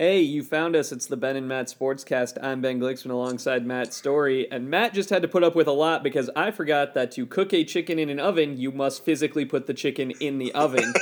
[0.00, 0.92] Hey, you found us.
[0.92, 2.38] It's the Ben and Matt Sportscast.
[2.40, 5.72] I'm Ben Glicksman alongside Matt Story, and Matt just had to put up with a
[5.72, 9.44] lot because I forgot that to cook a chicken in an oven, you must physically
[9.44, 10.94] put the chicken in the oven.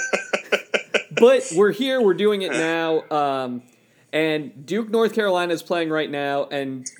[1.10, 3.64] but we're here, we're doing it now, um,
[4.14, 6.90] and Duke, North Carolina is playing right now, and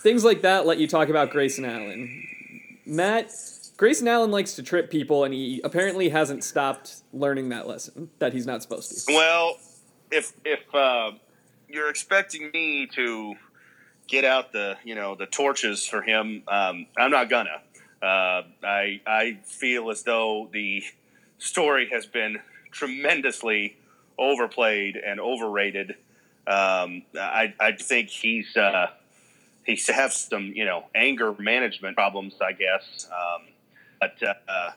[0.00, 2.24] things like that let you talk about Grayson Allen.
[2.86, 3.32] Matt,
[3.76, 8.32] Grayson Allen likes to trip people, and he apparently hasn't stopped learning that lesson that
[8.32, 9.12] he's not supposed to.
[9.12, 9.56] Well,
[10.12, 11.12] if if uh,
[11.72, 13.34] you're expecting me to
[14.06, 17.62] get out the you know the torches for him, um, I'm not gonna.
[18.02, 20.82] Uh, I I feel as though the
[21.38, 22.40] story has been
[22.70, 23.76] tremendously
[24.18, 25.96] overplayed and overrated.
[26.46, 28.88] Um, I I think he's uh,
[29.64, 33.08] he's have some you know anger management problems, I guess.
[33.10, 33.42] Um,
[34.00, 34.70] but uh,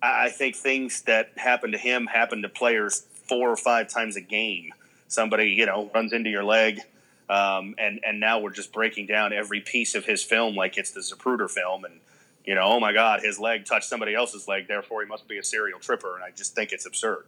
[0.00, 4.20] I think things that happen to him happen to players four or five times a
[4.20, 4.72] game
[5.10, 6.80] somebody you know runs into your leg,
[7.28, 10.92] um, and and now we're just breaking down every piece of his film like it's
[10.92, 12.00] the Zapruder film, and
[12.46, 15.36] you know, oh my God, his leg touched somebody else's leg, therefore he must be
[15.36, 17.26] a serial tripper, and I just think it's absurd.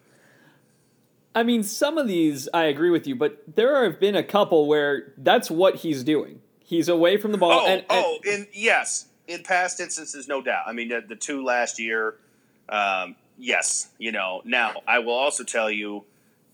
[1.34, 4.66] I mean, some of these I agree with you, but there have been a couple
[4.66, 6.40] where that's what he's doing.
[6.60, 7.52] He's away from the ball.
[7.52, 10.64] Oh, and, and oh, in yes, in past instances, no doubt.
[10.66, 12.16] I mean, the, the two last year,
[12.68, 14.42] um, yes, you know.
[14.44, 16.04] Now, I will also tell you,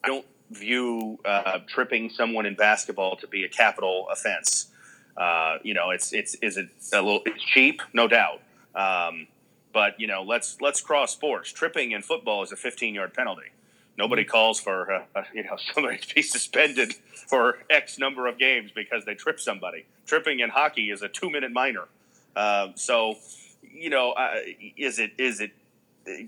[0.03, 4.69] I don't view uh, tripping someone in basketball to be a capital offense.
[5.17, 8.41] Uh, you know, it's it's is it a little it's cheap, no doubt.
[8.75, 9.27] Um,
[9.73, 11.53] but you know, let's let's cross sports.
[11.53, 13.51] Tripping in football is a 15 yard penalty.
[13.97, 14.31] Nobody mm-hmm.
[14.31, 16.95] calls for uh, uh, you know somebody to be suspended
[17.27, 19.87] for X number of games because they trip somebody.
[20.07, 21.85] Tripping in hockey is a two minute minor.
[22.37, 23.17] Uh, so,
[23.63, 24.37] you know, uh,
[24.77, 25.51] is it is it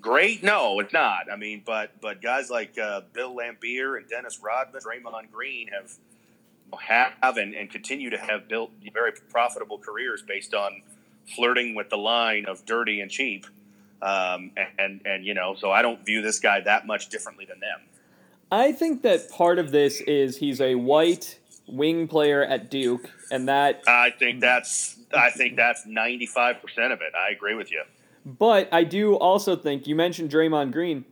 [0.00, 0.42] great?
[0.42, 1.30] No, it's not.
[1.32, 5.92] I mean, but but guys like uh, Bill Laimbeer and Dennis Rodman, Draymond Green have
[6.78, 10.82] have and, and continue to have built very profitable careers based on
[11.34, 13.46] flirting with the line of dirty and cheap.
[14.02, 17.44] Um, and, and, and you know, so I don't view this guy that much differently
[17.44, 17.80] than them.
[18.50, 21.38] I think that part of this is he's a white
[21.68, 26.92] wing player at Duke, and that I think that's I think that's ninety five percent
[26.92, 27.12] of it.
[27.14, 27.82] I agree with you.
[28.24, 31.04] But I do also think you mentioned Draymond Green.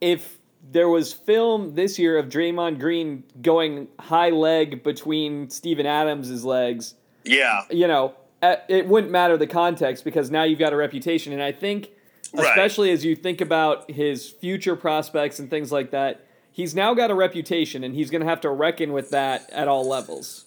[0.00, 0.38] If
[0.70, 6.94] there was film this year of Draymond Green going high leg between Steven Adams' legs,
[7.24, 11.32] yeah, you know, it wouldn't matter the context because now you've got a reputation.
[11.32, 11.90] And I think,
[12.34, 12.94] especially right.
[12.94, 17.14] as you think about his future prospects and things like that, he's now got a
[17.14, 20.44] reputation, and he's going to have to reckon with that at all levels.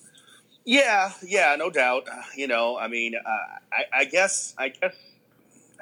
[0.65, 2.07] Yeah, yeah, no doubt.
[2.35, 3.29] You know, I mean, uh,
[3.71, 4.93] I, I guess, I guess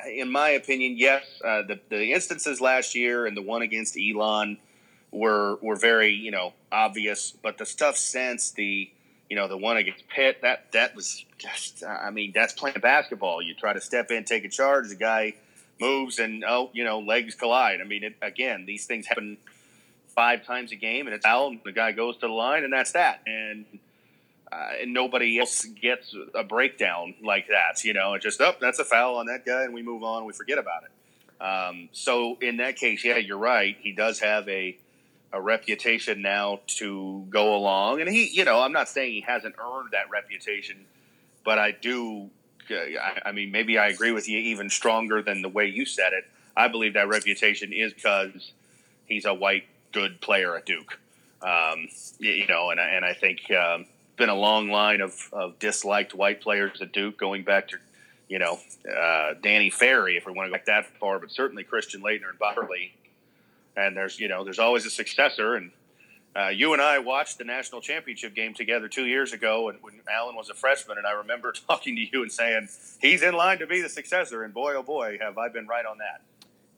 [0.05, 4.57] in my opinion, yes, uh, the the instances last year and the one against Elon
[5.11, 8.89] were were very you know obvious, but the stuff since the
[9.29, 13.41] you know the one against Pitt that that was just I mean that's playing basketball.
[13.41, 15.35] You try to step in, take a charge, the guy
[15.79, 17.81] moves, and oh you know legs collide.
[17.81, 19.37] I mean it, again, these things happen
[20.15, 22.73] five times a game, and it's foul, and the guy goes to the line, and
[22.73, 23.21] that's that.
[23.25, 23.65] And
[24.51, 27.83] uh, and nobody else gets a breakdown like that.
[27.83, 30.25] You know, it's just, oh, that's a foul on that guy, and we move on,
[30.25, 30.91] we forget about it.
[31.39, 33.77] Um, so in that case, yeah, you're right.
[33.79, 34.77] He does have a
[35.33, 39.55] a reputation now to go along, and he, you know, I'm not saying he hasn't
[39.59, 40.85] earned that reputation,
[41.43, 42.29] but I do.
[42.71, 45.85] Uh, I, I mean, maybe I agree with you even stronger than the way you
[45.85, 46.25] said it.
[46.55, 48.51] I believe that reputation is because
[49.05, 50.97] he's a white good player at Duke.
[51.41, 51.87] Um,
[52.19, 53.85] you know, and and I think um,
[54.17, 57.78] been a long line of, of disliked white players at Duke going back to,
[58.28, 61.63] you know, uh, Danny Ferry, if we want to go back that far, but certainly
[61.63, 62.94] Christian Laettner and Barley.
[63.75, 65.53] And there's, you know, there's always a successor.
[65.53, 65.72] And
[66.35, 69.94] uh, you and I watched the national championship game together two years ago, and when
[70.11, 72.69] Allen was a freshman, and I remember talking to you and saying
[73.00, 74.44] he's in line to be the successor.
[74.44, 76.22] And boy, oh boy, have I been right on that.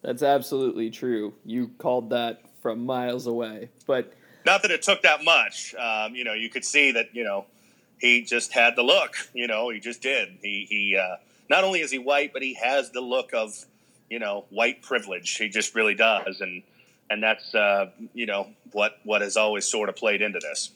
[0.02, 1.34] That's absolutely true.
[1.44, 4.12] You called that from miles away, but
[4.44, 5.74] not that it took that much.
[5.74, 7.14] Um, you know, you could see that.
[7.14, 7.46] You know,
[7.98, 9.14] he just had the look.
[9.34, 10.38] You know, he just did.
[10.42, 10.96] He he.
[10.96, 11.16] Uh,
[11.48, 13.64] not only is he white, but he has the look of
[14.08, 15.36] you know white privilege.
[15.36, 16.62] He just really does, and
[17.10, 20.70] and that's uh, you know what what has always sort of played into this.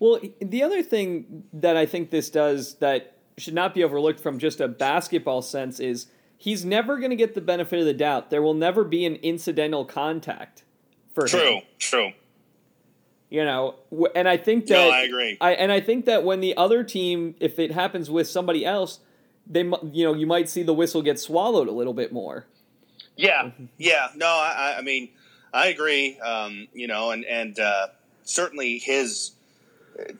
[0.00, 4.38] Well, the other thing that I think this does that should not be overlooked from
[4.38, 6.06] just a basketball sense is
[6.36, 8.30] he's never going to get the benefit of the doubt.
[8.30, 10.62] There will never be an incidental contact
[11.14, 11.62] for true, him.
[11.78, 12.12] True, true.
[13.30, 13.74] You know,
[14.14, 15.36] and I think that no, I agree.
[15.40, 19.00] I, and I think that when the other team, if it happens with somebody else,
[19.46, 22.46] they you know you might see the whistle get swallowed a little bit more.
[23.16, 24.08] Yeah, yeah.
[24.14, 25.10] No, I, I mean,
[25.52, 26.18] I agree.
[26.20, 27.88] Um, you know, and and uh,
[28.24, 29.32] certainly his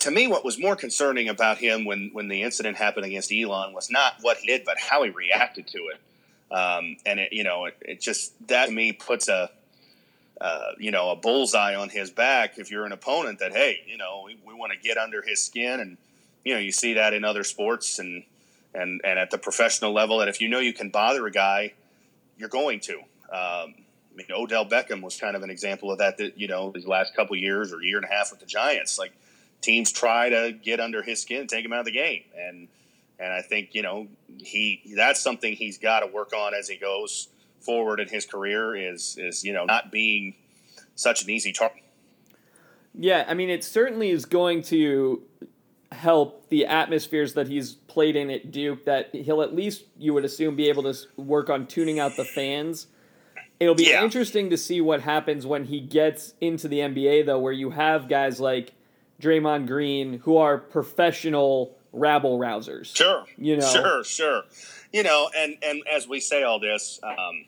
[0.01, 3.73] to me, what was more concerning about him when when the incident happened against Elon
[3.73, 6.55] was not what he did, but how he reacted to it.
[6.55, 9.51] Um, and it, you know, it, it, just that to me puts a
[10.41, 13.97] uh, you know a bullseye on his back if you're an opponent that hey, you
[13.97, 15.97] know, we, we want to get under his skin, and
[16.45, 18.23] you know, you see that in other sports and
[18.75, 21.73] and and at the professional level that if you know you can bother a guy,
[22.37, 22.99] you're going to.
[23.31, 23.75] Um,
[24.11, 26.19] I mean, Odell Beckham was kind of an example of that.
[26.19, 28.99] That you know, these last couple years or year and a half with the Giants,
[28.99, 29.13] like
[29.61, 32.69] teams try to get under his skin, take him out of the game, and
[33.19, 34.07] and I think you know
[34.39, 37.29] he that's something he's got to work on as he goes
[37.69, 40.35] forward in his career is is you know not being
[40.95, 41.83] such an easy target.
[42.95, 45.23] Yeah, I mean, it certainly is going to
[45.93, 48.87] help the atmospheres that he's played in at Duke.
[48.87, 52.25] That he'll at least you would assume be able to work on tuning out the
[52.25, 52.87] fans.
[53.61, 54.03] It'll be yeah.
[54.03, 58.09] interesting to see what happens when he gets into the NBA, though, where you have
[58.09, 58.73] guys like
[59.21, 62.97] Draymond Green who are professional rabble rousers.
[62.97, 64.43] Sure, you know, sure, sure.
[64.93, 67.47] You know, and and as we say all this, um,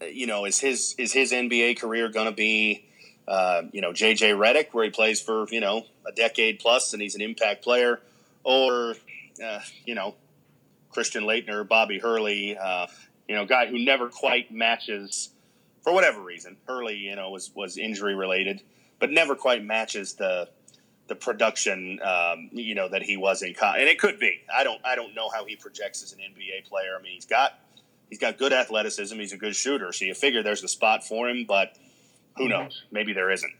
[0.00, 2.84] you know, is his is his NBA career going to be,
[3.26, 7.02] uh, you know, JJ Redick, where he plays for you know a decade plus and
[7.02, 8.00] he's an impact player,
[8.42, 8.94] or
[9.44, 10.14] uh, you know,
[10.90, 12.86] Christian Laettner, Bobby Hurley, uh,
[13.28, 15.30] you know, guy who never quite matches
[15.82, 16.56] for whatever reason.
[16.66, 18.62] Hurley, you know, was was injury related,
[18.98, 20.48] but never quite matches the
[21.06, 24.40] the production, um, you know, that he was in, and it could be.
[24.54, 26.96] I don't, I don't know how he projects as an NBA player.
[26.98, 27.58] I mean, he's got,
[28.08, 29.18] he's got good athleticism.
[29.18, 31.44] He's a good shooter, so you figure there's a spot for him.
[31.46, 31.76] But
[32.36, 32.50] who mm-hmm.
[32.50, 32.84] knows?
[32.90, 33.52] Maybe there isn't.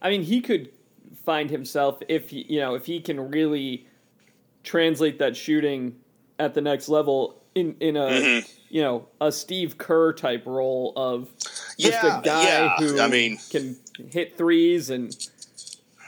[0.00, 0.70] I mean, he could
[1.24, 3.86] find himself if he, you know, if he can really
[4.62, 5.96] translate that shooting
[6.38, 8.50] at the next level in in a mm-hmm.
[8.68, 11.28] you know a Steve Kerr type role of
[11.78, 12.76] just yeah, a guy yeah.
[12.78, 13.76] who I mean can
[14.10, 15.14] hit threes and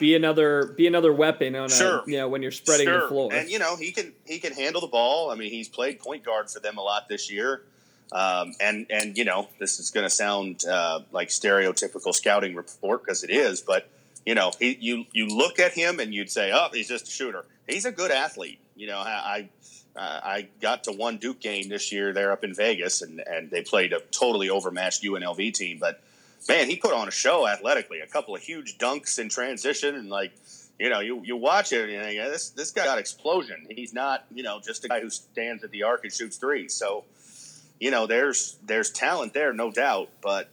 [0.01, 1.99] be another be another weapon on sure.
[2.01, 3.03] a, you know when you're spreading sure.
[3.03, 3.33] the floor.
[3.33, 5.31] And you know he can he can handle the ball.
[5.31, 7.63] I mean he's played point guard for them a lot this year.
[8.11, 13.05] Um, and and you know this is going to sound uh, like stereotypical scouting report
[13.05, 13.89] because it is, but
[14.27, 17.11] you know he, you you look at him and you'd say, oh, he's just a
[17.11, 17.45] shooter.
[17.69, 18.59] He's a good athlete.
[18.75, 19.49] You know I.
[19.97, 23.51] Uh, I got to one Duke game this year there up in Vegas, and, and
[23.51, 25.79] they played a totally overmatched UNLV team.
[25.81, 26.01] But
[26.49, 28.01] man, he put on a show athletically.
[28.01, 30.33] A couple of huge dunks in transition, and like
[30.79, 33.67] you know, you, you watch it and you this this guy got explosion.
[33.71, 36.69] He's not you know just a guy who stands at the arc and shoots three.
[36.69, 37.05] So
[37.79, 40.09] you know, there's there's talent there, no doubt.
[40.23, 40.49] But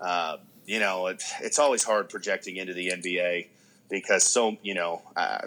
[0.00, 3.48] uh, you know, it, it's always hard projecting into the NBA
[3.90, 5.38] because so you know, uh,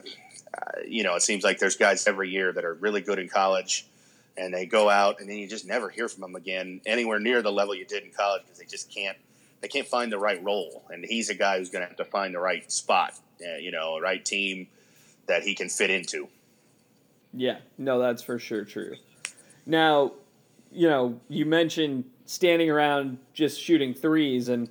[0.53, 3.30] uh, you know, it seems like there's guys every year that are really good in
[3.30, 3.88] college.
[4.38, 7.42] And they go out, and then you just never hear from them again anywhere near
[7.42, 9.18] the level you did in college because they just can't
[9.66, 12.06] they can't find the right role, and he's a guy who's going to have to
[12.06, 14.68] find the right spot, uh, you know, right team
[15.26, 16.28] that he can fit into.
[17.34, 18.94] Yeah, no, that's for sure true.
[19.66, 20.12] Now,
[20.72, 24.70] you know, you mentioned standing around just shooting threes, and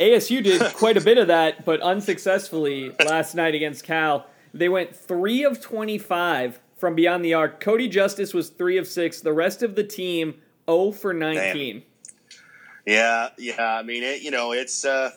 [0.00, 4.26] ASU did quite a bit of that, but unsuccessfully last night against Cal.
[4.52, 7.62] They went three of 25 from beyond the arc.
[7.62, 9.20] Kodi Justice was three of six.
[9.20, 10.34] The rest of the team,
[10.68, 11.74] 0 for 19.
[11.74, 11.82] Damn.
[12.90, 13.76] Yeah, yeah.
[13.78, 15.12] I mean, it, you know, it's uh,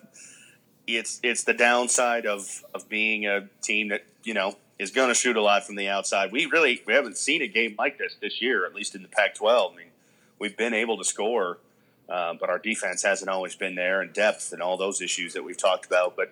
[0.85, 5.15] it's it's the downside of of being a team that you know is going to
[5.15, 6.31] shoot a lot from the outside.
[6.31, 9.07] We really we haven't seen a game like this this year, at least in the
[9.07, 9.73] Pac-12.
[9.73, 9.87] I mean,
[10.37, 11.57] we've been able to score,
[12.07, 15.43] uh, but our defense hasn't always been there, and depth and all those issues that
[15.43, 16.15] we've talked about.
[16.15, 16.31] But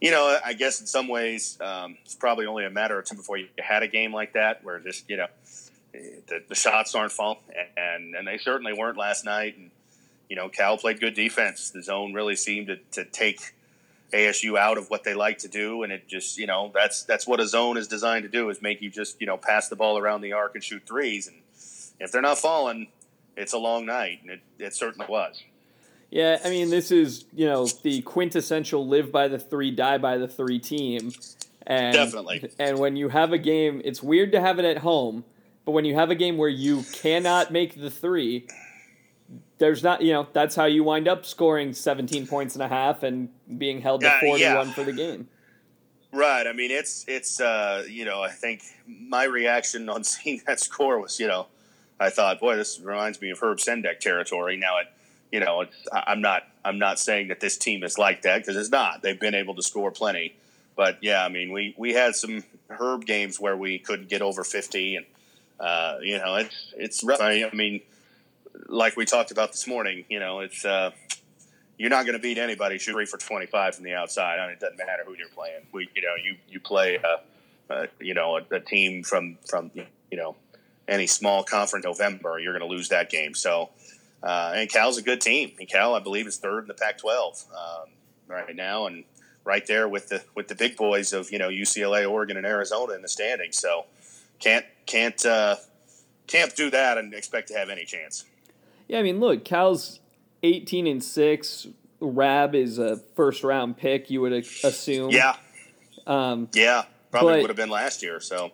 [0.00, 3.18] you know, I guess in some ways, um, it's probably only a matter of time
[3.18, 5.26] before you had a game like that where just you know
[5.92, 7.40] the, the shots aren't falling,
[7.76, 9.58] and and they certainly weren't last night.
[9.58, 9.72] And
[10.28, 11.70] you know, Cal played good defense.
[11.70, 13.54] The zone really seemed to, to take
[14.12, 17.26] ASU out of what they like to do, and it just, you know, that's that's
[17.26, 19.76] what a zone is designed to do is make you just, you know, pass the
[19.76, 21.28] ball around the arc and shoot threes.
[21.28, 21.36] And
[22.00, 22.88] if they're not falling,
[23.36, 25.42] it's a long night, and it, it certainly was.
[26.10, 30.16] Yeah, I mean, this is you know the quintessential live by the three, die by
[30.16, 31.12] the three team.
[31.66, 32.50] And, Definitely.
[32.58, 35.24] And when you have a game, it's weird to have it at home,
[35.66, 38.46] but when you have a game where you cannot make the three,
[39.58, 43.02] there's not, you know, that's how you wind up scoring 17 points and a half
[43.02, 44.72] and being held to 41 yeah.
[44.72, 45.28] for the game.
[46.12, 46.46] Right.
[46.46, 51.00] I mean, it's, it's, uh, you know, I think my reaction on seeing that score
[51.00, 51.46] was, you know,
[52.00, 54.56] I thought, boy, this reminds me of Herb Sendek territory.
[54.56, 54.86] Now, it,
[55.32, 58.56] you know, it's, I'm not, I'm not saying that this team is like that because
[58.56, 59.02] it's not.
[59.02, 60.36] They've been able to score plenty,
[60.76, 64.44] but yeah, I mean, we, we had some Herb games where we couldn't get over
[64.44, 65.06] 50 and,
[65.58, 67.20] uh, you know, it's, it's rough.
[67.20, 67.80] I mean,
[68.68, 70.90] like we talked about this morning, you know, it's uh,
[71.78, 74.38] you're not going to beat anybody shoot three for 25 from the outside.
[74.38, 75.62] I mean, it doesn't matter who you're playing.
[75.72, 79.70] We, you know, you you play, uh, uh, you know, a, a, team from from
[79.74, 80.36] you know
[80.86, 83.34] any small conference November, you're going to lose that game.
[83.34, 83.70] So,
[84.22, 85.52] uh, and Cal's a good team.
[85.58, 87.88] And Cal, I believe, is third in the Pac-12 um,
[88.26, 89.04] right now, and
[89.44, 92.94] right there with the with the big boys of you know UCLA, Oregon, and Arizona
[92.94, 93.56] in the standings.
[93.56, 93.86] So,
[94.40, 95.56] can't can't uh,
[96.26, 98.24] can't do that and expect to have any chance.
[98.88, 100.00] Yeah, I mean, look, Cal's
[100.42, 101.66] 18 and 6.
[102.00, 105.10] Rabb is a first round pick, you would assume.
[105.10, 105.36] Yeah.
[106.06, 108.18] Um, yeah, probably but, would have been last year.
[108.20, 108.52] So,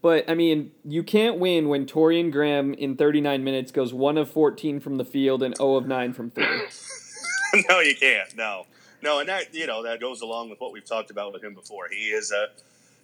[0.00, 4.30] but I mean, you can't win when Torian Graham in 39 minutes goes one of
[4.30, 6.44] 14 from the field and 0 of 9 from three.
[7.68, 8.36] no, you can't.
[8.36, 8.66] No,
[9.02, 11.54] no, and that you know that goes along with what we've talked about with him
[11.54, 11.88] before.
[11.90, 12.46] He is a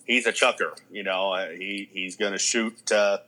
[0.07, 0.75] he's a chucker.
[0.91, 2.93] You know, uh, he he's going to shoot.
[2.93, 3.19] Uh,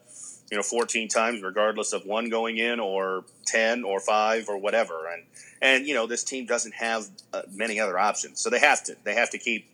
[0.52, 5.08] you know 14 times regardless of one going in or 10 or 5 or whatever.
[5.10, 5.22] And
[5.62, 8.38] and you know this team doesn't have uh, many other options.
[8.40, 9.66] So they have to they have to keep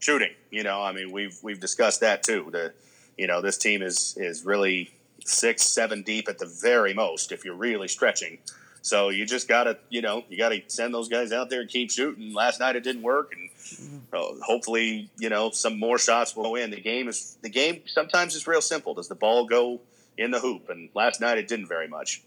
[0.00, 0.82] shooting you know?
[0.82, 2.72] I mean we've we've discussed that too the
[3.16, 4.90] you know this team is is really
[5.24, 8.38] 6 7 deep at the very most if you're really stretching.
[8.82, 11.60] So you just got to you know you got to send those guys out there
[11.60, 12.34] and keep shooting.
[12.34, 16.56] Last night it didn't work and uh, hopefully you know some more shots will go
[16.56, 16.72] in.
[16.72, 18.94] The game is the game sometimes is real simple.
[18.94, 19.80] Does the ball go
[20.16, 20.68] in the hoop.
[20.68, 22.22] And last night it didn't very much.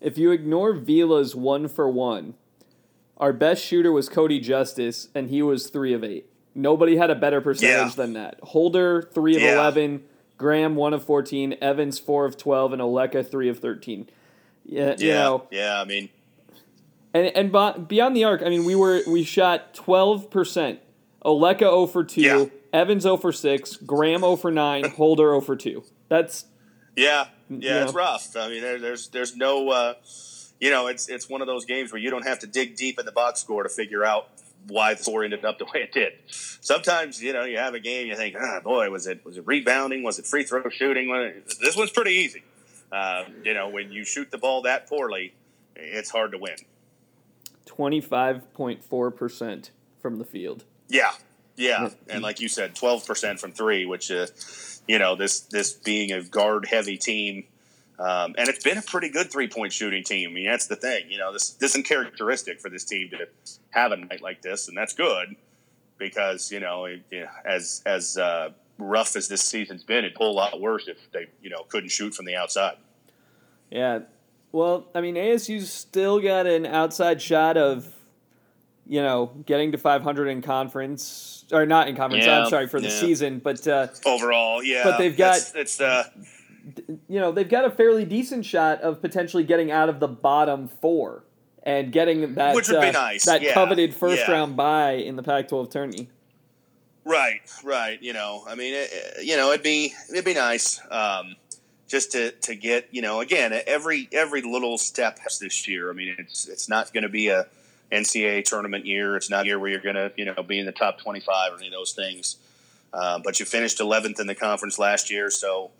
[0.00, 2.34] If you ignore Vila's one for one,
[3.16, 6.28] our best shooter was Kodi Justice, and he was three of eight.
[6.54, 8.02] Nobody had a better percentage yeah.
[8.02, 8.38] than that.
[8.42, 9.54] Holder, three of yeah.
[9.54, 10.04] 11.
[10.38, 11.56] Graham, one of 14.
[11.60, 12.74] Evans, four of 12.
[12.74, 14.08] And Oleka, three of 13.
[14.68, 15.80] Yeah, yeah, you know, yeah.
[15.80, 16.08] I mean,
[17.14, 20.80] and and beyond the arc, I mean, we were we shot twelve percent.
[21.24, 22.50] Oleka 0 for two.
[22.72, 25.82] Evans 0 for six, Graham 0 for nine, Holder 0 for two.
[26.08, 26.44] That's
[26.96, 28.34] yeah, yeah, it's rough.
[28.36, 29.94] I mean, there, there's there's no, uh,
[30.60, 32.98] you know, it's it's one of those games where you don't have to dig deep
[32.98, 34.28] in the box score to figure out
[34.68, 36.12] why the score ended up the way it did.
[36.28, 39.46] Sometimes, you know, you have a game, you think, ah, boy, was it was it
[39.46, 40.02] rebounding?
[40.02, 41.08] Was it free throw shooting?
[41.60, 42.42] This one's pretty easy.
[42.90, 45.34] Uh, you know, when you shoot the ball that poorly,
[45.74, 46.56] it's hard to win.
[47.64, 50.64] Twenty five point four percent from the field.
[50.88, 51.12] Yeah,
[51.56, 54.10] yeah, and like you said, twelve percent from three, which.
[54.10, 54.26] Uh,
[54.86, 57.44] you know this this being a guard heavy team.
[57.98, 60.30] Um, and it's been a pretty good three point shooting team.
[60.30, 61.06] I mean, that's the thing.
[61.08, 63.26] You know, this, this isn't characteristic for this team to
[63.70, 65.34] have a night like this, and that's good
[65.96, 66.86] because you know,
[67.46, 71.26] as as uh, rough as this season's been, it'd pull a lot worse if they
[71.40, 72.76] you know couldn't shoot from the outside.
[73.70, 74.00] Yeah,
[74.52, 77.95] well, I mean, ASU's still got an outside shot of
[78.88, 82.26] you know getting to 500 in conference or not in conference.
[82.26, 83.00] Yeah, I'm sorry for the yeah.
[83.00, 84.84] season, but uh, overall, yeah.
[84.84, 86.10] But they've got it's the
[87.08, 90.68] you know they've got a fairly decent shot of potentially getting out of the bottom
[90.68, 91.24] four
[91.62, 93.24] and getting that which would uh, be nice.
[93.24, 93.54] that yeah.
[93.54, 96.08] coveted first round bye in the Pac-12 tourney.
[97.04, 98.02] Right, right.
[98.02, 100.80] You know, I mean, it, you know, it'd be it'd be nice.
[100.90, 101.36] Um,
[101.88, 105.90] just to, to get you know again every every little step this year.
[105.90, 107.46] I mean it's it's not going to be a
[107.92, 109.16] NCAA tournament year.
[109.16, 111.52] It's not a year where you're going to, you know, be in the top 25
[111.52, 112.36] or any of those things.
[112.92, 115.70] Uh, but you finished 11th in the conference last year, so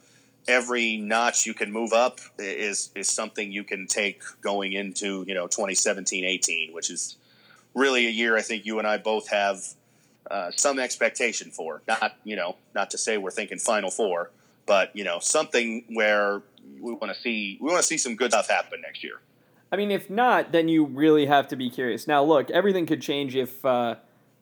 [0.48, 5.34] every notch you can move up is is something you can take going into you
[5.34, 7.16] know 2017-18, which is
[7.75, 9.58] really a year I think you and I both have
[10.30, 11.82] uh, some expectation for.
[11.88, 14.30] Not you know not to say we're thinking Final Four,
[14.66, 16.42] but you know something where
[16.80, 19.20] we want to see we want to see some good stuff happen next year.
[19.73, 22.06] I mean, if not, then you really have to be curious.
[22.06, 23.96] Now, look, everything could change if uh,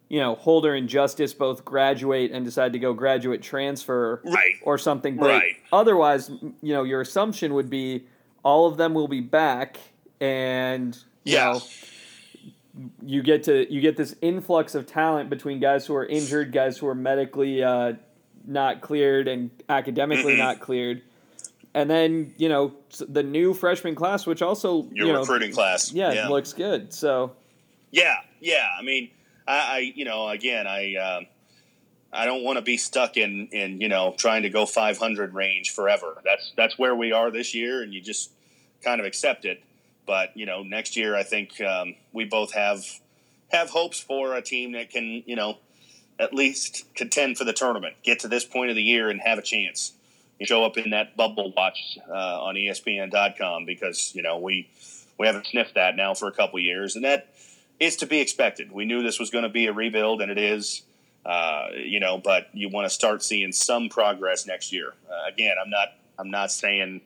[0.08, 4.56] you know Holder and Justice both graduate and decide to go graduate transfer, right.
[4.62, 5.16] or something.
[5.16, 5.56] But right.
[5.72, 8.06] otherwise, you know, your assumption would be
[8.42, 9.78] all of them will be back,
[10.20, 11.52] and you yeah.
[11.52, 11.62] know,
[13.02, 16.76] you get to you get this influx of talent between guys who are injured, guys
[16.76, 17.94] who are medically uh,
[18.46, 21.00] not cleared, and academically not cleared
[21.74, 22.72] and then you know
[23.08, 26.94] the new freshman class, which also your you know, recruiting class, yeah, yeah, looks good.
[26.94, 27.32] So
[27.90, 28.68] yeah, yeah.
[28.78, 29.10] I mean,
[29.46, 31.26] I, I you know, again, I um,
[32.12, 35.70] I don't want to be stuck in in you know trying to go 500 range
[35.70, 36.22] forever.
[36.24, 38.30] That's that's where we are this year, and you just
[38.82, 39.62] kind of accept it.
[40.06, 42.84] But you know, next year, I think um, we both have
[43.48, 45.58] have hopes for a team that can you know
[46.20, 49.38] at least contend for the tournament, get to this point of the year, and have
[49.38, 49.92] a chance
[50.42, 54.68] show up in that bubble watch uh, on ESPN.com because you know we
[55.18, 57.34] we haven't sniffed that now for a couple years, and that
[57.78, 58.72] is to be expected.
[58.72, 60.82] We knew this was going to be a rebuild, and it is.
[61.24, 64.92] Uh, you know, but you want to start seeing some progress next year.
[65.10, 65.88] Uh, again, I'm not
[66.18, 67.00] I'm not saying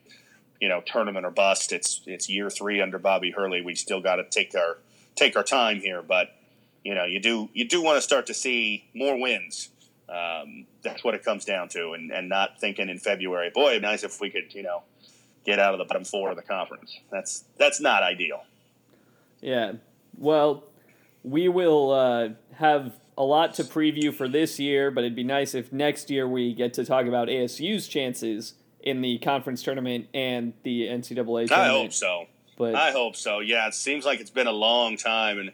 [0.61, 1.73] you know tournament or bust.
[1.73, 3.63] It's it's year three under Bobby Hurley.
[3.63, 4.79] We still got to take our
[5.15, 6.35] take our time here, but
[6.85, 9.69] you know, you do you do want to start to see more wins.
[10.09, 13.51] Um, that's what it comes down to, and, and not thinking in February.
[13.55, 14.83] Boy, it'd be nice if we could, you know,
[15.45, 16.99] get out of the bottom four of the conference.
[17.11, 18.43] That's that's not ideal.
[19.41, 19.73] Yeah.
[20.17, 20.65] Well,
[21.23, 25.55] we will uh, have a lot to preview for this year, but it'd be nice
[25.55, 30.55] if next year we get to talk about ASU's chances in the conference tournament and
[30.63, 31.53] the NCAA tournament.
[31.53, 32.27] I hope so.
[32.57, 33.41] But I hope so.
[33.41, 35.53] Yeah, it seems like it's been a long time, and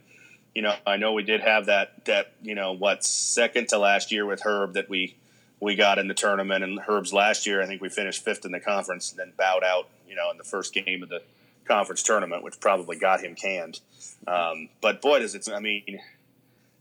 [0.54, 4.12] you know, I know we did have that that you know what second to last
[4.12, 5.16] year with Herb that we
[5.60, 8.52] we got in the tournament, and Herb's last year I think we finished fifth in
[8.52, 11.22] the conference, and then bowed out, you know, in the first game of the
[11.64, 13.80] conference tournament, which probably got him canned.
[14.26, 15.48] Um, but boy, does it!
[15.52, 16.00] I mean,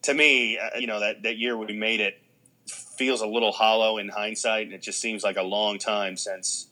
[0.04, 2.20] to me, uh, you know, that that year we made it
[2.68, 6.68] feels a little hollow in hindsight, and it just seems like a long time since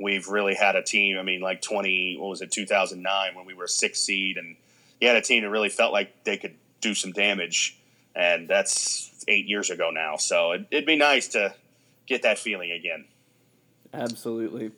[0.00, 1.18] we've really had a team.
[1.18, 4.36] I mean, like twenty, what was it, two thousand nine, when we were six seed,
[4.36, 4.56] and
[5.00, 7.78] you had a team that really felt like they could do some damage,
[8.14, 10.16] and that's eight years ago now.
[10.16, 11.54] So it, it'd be nice to
[12.06, 13.06] get that feeling again.
[13.92, 14.70] Absolutely.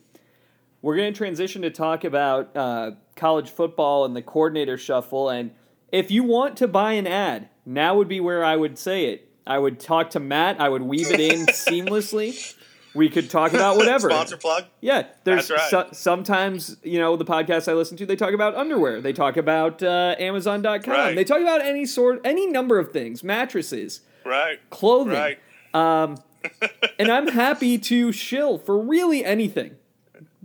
[0.81, 5.29] We're going to transition to talk about uh, college football and the coordinator shuffle.
[5.29, 5.51] And
[5.91, 9.29] if you want to buy an ad, now would be where I would say it.
[9.45, 10.59] I would talk to Matt.
[10.59, 12.55] I would weave it in seamlessly.
[12.93, 14.09] We could talk about whatever.
[14.09, 14.65] Sponsor plug.
[14.81, 15.69] Yeah, there's right.
[15.69, 18.05] so, sometimes you know the podcasts I listen to.
[18.05, 19.01] They talk about underwear.
[19.01, 20.81] They talk about uh, Amazon.com.
[20.87, 21.15] Right.
[21.15, 25.13] They talk about any sort, any number of things, mattresses, right, clothing.
[25.13, 25.39] Right.
[25.73, 26.17] Um,
[26.99, 29.77] and I'm happy to shill for really anything.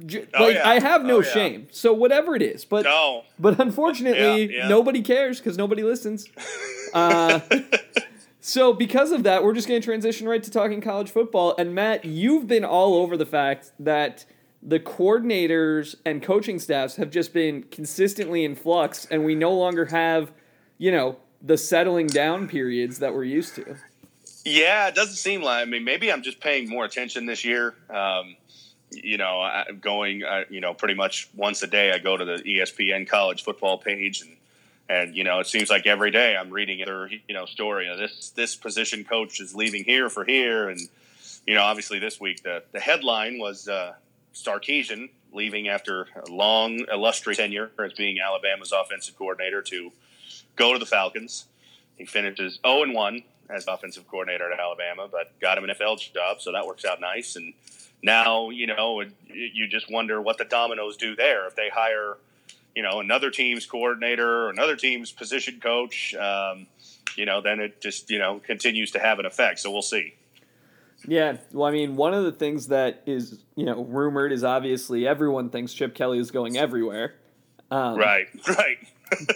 [0.06, 0.68] J- oh, like yeah.
[0.68, 1.32] I have no oh, yeah.
[1.32, 1.68] shame.
[1.70, 3.24] So whatever it is, but no.
[3.38, 6.28] but unfortunately yeah, nobody cares because nobody listens.
[6.94, 7.40] Uh,
[8.48, 11.54] so because of that, we're just going to transition right to talking college football.
[11.58, 14.24] And Matt, you've been all over the fact that
[14.62, 19.84] the coordinators and coaching staffs have just been consistently in flux, and we no longer
[19.84, 20.32] have,
[20.78, 23.76] you know, the settling down periods that we're used to.
[24.46, 25.60] Yeah, it doesn't seem like.
[25.60, 27.74] I mean, maybe I'm just paying more attention this year.
[27.90, 28.34] Um,
[28.90, 32.24] you know, I'm going, uh, you know, pretty much once a day, I go to
[32.24, 34.37] the ESPN college football page and
[34.88, 37.84] and you know it seems like every day I'm reading their you know story.
[37.84, 40.80] You know, this this position coach is leaving here for here, and
[41.46, 43.94] you know obviously this week the the headline was uh,
[45.32, 49.92] leaving after a long illustrious tenure as being Alabama's offensive coordinator to
[50.56, 51.44] go to the Falcons.
[51.96, 56.12] He finishes 0 and 1 as offensive coordinator at Alabama, but got him an NFL
[56.12, 57.36] job, so that works out nice.
[57.36, 57.52] And
[58.02, 62.16] now you know you just wonder what the dominoes do there if they hire
[62.78, 66.68] you know another team's coordinator or another team's position coach um,
[67.16, 69.58] you know then it just you know continues to have an effect.
[69.58, 70.14] So we'll see.
[71.04, 71.38] Yeah.
[71.52, 75.50] Well i mean one of the things that is you know rumored is obviously everyone
[75.50, 77.16] thinks chip kelly is going everywhere.
[77.68, 78.28] Um, right.
[78.46, 78.78] Right.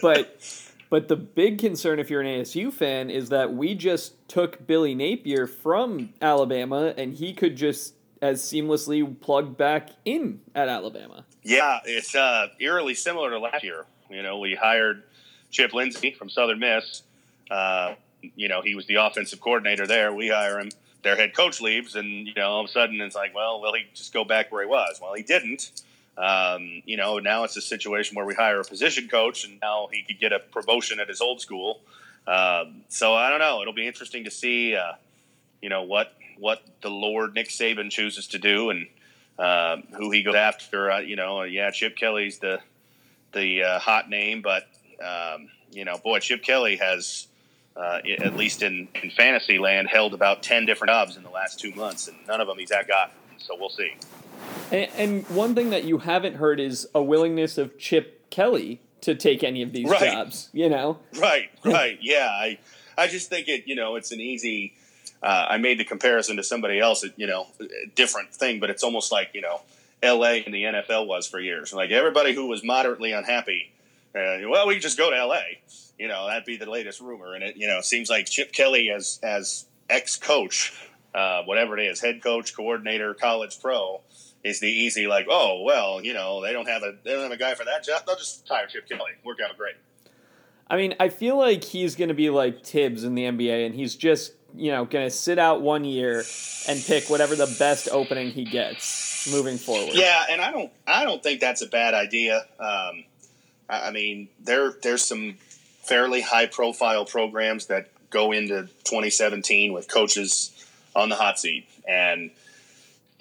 [0.00, 0.40] but
[0.88, 4.94] but the big concern if you're an asu fan is that we just took billy
[4.94, 11.24] napier from alabama and he could just as seamlessly plug back in at Alabama.
[11.42, 13.84] Yeah, it's uh, eerily similar to last year.
[14.10, 15.02] You know, we hired
[15.50, 17.02] Chip Lindsey from Southern Miss.
[17.50, 17.94] Uh,
[18.36, 20.12] you know, he was the offensive coordinator there.
[20.12, 20.70] We hire him.
[21.02, 23.74] Their head coach leaves, and you know, all of a sudden it's like, well, will
[23.74, 25.00] he just go back where he was?
[25.02, 25.72] Well, he didn't.
[26.16, 29.88] Um, you know, now it's a situation where we hire a position coach, and now
[29.90, 31.80] he could get a promotion at his old school.
[32.28, 33.62] Um, so I don't know.
[33.62, 34.92] It'll be interesting to see, uh,
[35.60, 38.86] you know, what what the Lord Nick Saban chooses to do and
[39.38, 40.90] um, who he goes after.
[40.90, 42.60] Uh, you know, yeah, Chip Kelly's the
[43.32, 44.64] the uh, hot name, but
[45.02, 47.28] um, you know, boy, Chip Kelly has.
[47.74, 51.58] Uh, at least in, in fantasy land, held about 10 different jobs in the last
[51.58, 53.10] two months, and none of them he's at got.
[53.38, 53.94] So we'll see.
[54.70, 59.14] And, and, one thing that you haven't heard is a willingness of Chip Kelly to
[59.14, 60.00] take any of these right.
[60.00, 60.98] jobs, you know?
[61.18, 61.98] Right, right.
[62.00, 62.28] yeah.
[62.28, 62.58] I,
[62.96, 64.74] I just think it, you know, it's an easy,
[65.22, 68.82] uh, I made the comparison to somebody else, you know, a different thing, but it's
[68.82, 69.60] almost like, you know,
[70.02, 71.72] LA and the NFL was for years.
[71.72, 73.72] Like everybody who was moderately unhappy,
[74.14, 75.42] uh, well, we just go to LA.
[75.98, 77.34] You know, that'd be the latest rumor.
[77.34, 80.74] And it, you know, seems like Chip Kelly as, as ex coach,
[81.14, 84.00] uh, whatever it is, head coach, coordinator, college pro,
[84.42, 87.30] is the easy, like, oh, well, you know, they don't have a, they don't have
[87.30, 88.02] a guy for that job.
[88.06, 89.12] They'll just hire Chip Kelly.
[89.24, 89.76] Work out great.
[90.68, 93.74] I mean, I feel like he's going to be like Thibs in the NBA, and
[93.74, 96.24] he's just you know, going to sit out one year
[96.68, 99.94] and pick whatever the best opening he gets moving forward.
[99.94, 102.38] Yeah, and I don't, I don't think that's a bad idea.
[102.58, 103.04] Um,
[103.68, 105.36] I, I mean, there, there's some
[105.82, 110.50] fairly high profile programs that go into 2017 with coaches
[110.94, 112.30] on the hot seat, and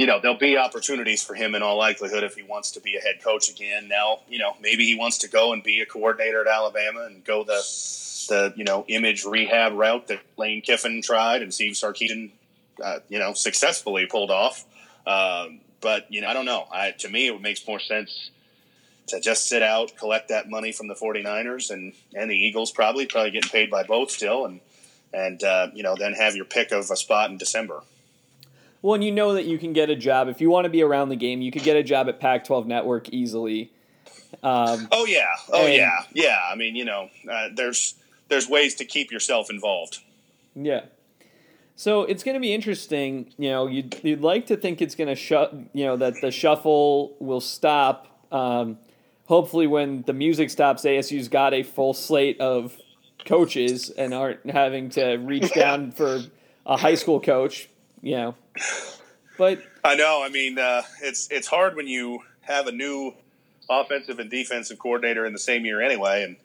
[0.01, 2.97] you know, there'll be opportunities for him in all likelihood if he wants to be
[2.97, 3.87] a head coach again.
[3.87, 7.23] Now, you know, maybe he wants to go and be a coordinator at Alabama and
[7.23, 7.61] go the
[8.27, 12.31] the you know image rehab route that Lane Kiffin tried and Steve Sarkisian,
[12.83, 14.65] uh, you know, successfully pulled off.
[15.05, 16.65] Um, but you know, I don't know.
[16.71, 18.31] I, to me, it makes more sense
[19.05, 23.05] to just sit out, collect that money from the 49ers and and the Eagles, probably
[23.05, 24.61] probably getting paid by both still, and
[25.13, 27.83] and uh, you know then have your pick of a spot in December.
[28.81, 30.81] Well, and you know that you can get a job if you want to be
[30.81, 31.41] around the game.
[31.41, 33.71] You could get a job at Pac-12 Network easily.
[34.43, 36.39] Um, oh yeah, oh and, yeah, yeah.
[36.49, 37.95] I mean, you know, uh, there's
[38.29, 39.99] there's ways to keep yourself involved.
[40.55, 40.85] Yeah.
[41.75, 43.33] So it's going to be interesting.
[43.37, 45.53] You know, you'd, you'd like to think it's going to shut.
[45.73, 48.07] You know that the shuffle will stop.
[48.31, 48.77] Um,
[49.25, 52.77] hopefully, when the music stops, ASU's got a full slate of
[53.25, 56.21] coaches and aren't having to reach down for
[56.65, 57.67] a high school coach.
[58.01, 58.35] You know,
[59.37, 60.23] but I know.
[60.23, 63.13] I mean, uh, it's it's hard when you have a new
[63.69, 66.35] offensive and defensive coordinator in the same year anyway, and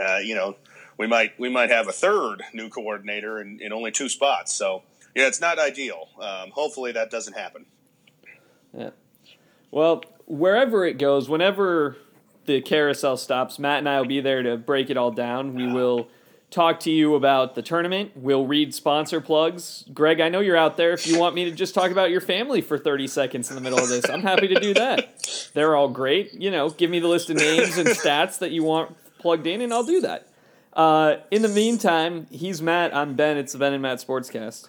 [0.00, 0.56] uh, you know
[0.98, 4.52] we might we might have a third new coordinator in, in only two spots.
[4.54, 4.82] So
[5.14, 6.08] yeah, it's not ideal.
[6.20, 7.66] Um, hopefully that doesn't happen.
[8.76, 8.90] Yeah.
[9.70, 11.96] Well, wherever it goes, whenever
[12.46, 15.54] the carousel stops, Matt and I will be there to break it all down.
[15.54, 16.08] We will
[16.50, 18.12] talk to you about the tournament.
[18.14, 19.84] We'll read sponsor plugs.
[19.92, 20.92] Greg, I know you're out there.
[20.92, 23.62] If you want me to just talk about your family for 30 seconds in the
[23.62, 25.50] middle of this, I'm happy to do that.
[25.54, 26.34] They're all great.
[26.34, 29.60] You know, give me the list of names and stats that you want plugged in,
[29.60, 30.28] and I'll do that.
[30.72, 32.94] Uh, in the meantime, he's Matt.
[32.94, 33.36] I'm Ben.
[33.36, 34.68] It's the Ben and Matt Sportscast.